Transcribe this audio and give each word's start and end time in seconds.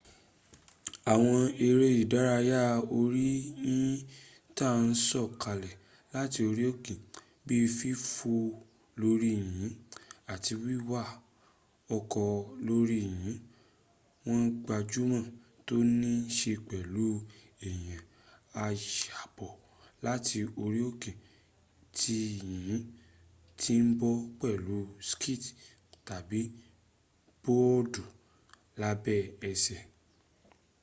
àwọn 1.13 1.39
ẹrẹ́ 1.67 1.91
ìdárayá 2.01 2.59
orí 2.97 3.25
yìnyìn 3.63 4.05
ta 4.57 4.65
án 4.79 4.87
sọ̀kalẹ̀ 5.07 5.77
láti 6.15 6.39
orí 6.49 6.63
òké 6.73 6.93
bíi 7.47 7.65
fífò 7.77 8.33
lóri 9.01 9.29
yìnyìn 9.39 9.73
àti 10.33 10.53
wíwa 10.63 11.01
ọkọ̀ 11.97 12.27
lóri 12.67 12.95
yìnyìn 13.03 13.37
wón 14.25 14.41
gbajúmọ̀ 14.63 15.23
tó 15.67 15.75
ní 15.99 16.09
ṣe 16.37 16.53
pẹ̀lú 16.67 17.05
pé 17.59 17.67
eyàn 17.69 18.01
a 18.63 18.63
yọ́bọ̀ 18.95 19.51
láti 20.05 20.37
orí 20.63 20.79
òkè 20.89 21.11
tí 21.97 22.15
yìnyìn 22.41 22.81
ti 23.59 23.73
bò 23.99 24.09
pẹ̀lú 24.39 24.75
skii 25.09 25.39
tàbí 26.07 26.41
bọ́ọ̀dì 27.43 28.03
lábẹ́ 28.81 29.19
ẹsẹ̀ 29.51 29.81